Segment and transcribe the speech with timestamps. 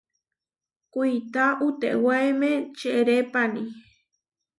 [0.93, 3.63] Kuitá utewáeme čeʼrépani.